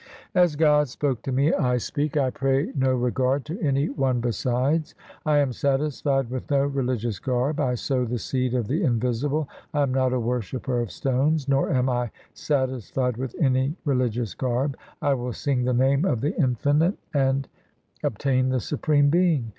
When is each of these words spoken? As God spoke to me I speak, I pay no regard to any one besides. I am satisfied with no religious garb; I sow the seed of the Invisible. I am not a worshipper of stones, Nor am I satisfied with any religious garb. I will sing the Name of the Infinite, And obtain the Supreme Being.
As 0.33 0.55
God 0.55 0.87
spoke 0.87 1.21
to 1.21 1.31
me 1.31 1.53
I 1.53 1.77
speak, 1.77 2.17
I 2.17 2.31
pay 2.31 2.71
no 2.73 2.95
regard 2.95 3.45
to 3.45 3.61
any 3.61 3.87
one 3.89 4.19
besides. 4.19 4.95
I 5.27 5.37
am 5.37 5.53
satisfied 5.53 6.31
with 6.31 6.49
no 6.49 6.65
religious 6.65 7.19
garb; 7.19 7.59
I 7.59 7.75
sow 7.75 8.05
the 8.05 8.17
seed 8.17 8.55
of 8.55 8.67
the 8.67 8.81
Invisible. 8.81 9.47
I 9.75 9.83
am 9.83 9.93
not 9.93 10.11
a 10.11 10.19
worshipper 10.19 10.79
of 10.81 10.89
stones, 10.89 11.47
Nor 11.47 11.69
am 11.69 11.87
I 11.87 12.09
satisfied 12.33 13.17
with 13.17 13.35
any 13.39 13.75
religious 13.85 14.33
garb. 14.33 14.75
I 15.03 15.13
will 15.13 15.33
sing 15.33 15.65
the 15.65 15.71
Name 15.75 16.03
of 16.05 16.21
the 16.21 16.35
Infinite, 16.35 16.97
And 17.13 17.47
obtain 18.03 18.49
the 18.49 18.59
Supreme 18.59 19.11
Being. 19.11 19.49